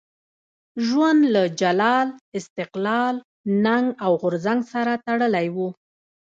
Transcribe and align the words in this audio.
ژوند 0.85 1.21
له 1.33 1.43
جلال، 1.61 2.07
استقلال، 2.39 3.15
ننګ 3.63 3.87
او 4.03 4.11
غورځنګ 4.21 4.61
سره 4.73 4.93
تړلی 5.05 5.47
وو. 5.55 5.69